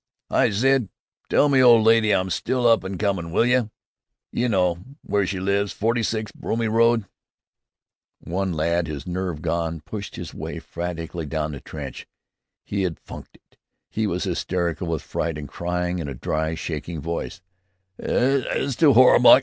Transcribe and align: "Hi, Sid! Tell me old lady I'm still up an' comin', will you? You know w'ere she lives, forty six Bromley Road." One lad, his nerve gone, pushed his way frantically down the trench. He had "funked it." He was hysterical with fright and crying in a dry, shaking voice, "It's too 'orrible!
"Hi, 0.31 0.49
Sid! 0.49 0.89
Tell 1.29 1.47
me 1.47 1.61
old 1.61 1.83
lady 1.85 2.11
I'm 2.11 2.31
still 2.31 2.65
up 2.65 2.83
an' 2.83 2.97
comin', 2.97 3.31
will 3.31 3.45
you? 3.45 3.69
You 4.31 4.49
know 4.49 4.79
w'ere 5.05 5.27
she 5.27 5.39
lives, 5.39 5.73
forty 5.73 6.01
six 6.01 6.31
Bromley 6.31 6.67
Road." 6.67 7.05
One 8.19 8.51
lad, 8.51 8.87
his 8.87 9.05
nerve 9.05 9.43
gone, 9.43 9.81
pushed 9.81 10.15
his 10.15 10.33
way 10.33 10.57
frantically 10.57 11.27
down 11.27 11.51
the 11.51 11.61
trench. 11.61 12.07
He 12.65 12.81
had 12.81 12.99
"funked 12.99 13.35
it." 13.35 13.59
He 13.91 14.07
was 14.07 14.23
hysterical 14.23 14.87
with 14.87 15.03
fright 15.03 15.37
and 15.37 15.47
crying 15.47 15.99
in 15.99 16.07
a 16.07 16.15
dry, 16.15 16.55
shaking 16.55 16.99
voice, 16.99 17.39
"It's 17.99 18.75
too 18.75 18.93
'orrible! 18.95 19.37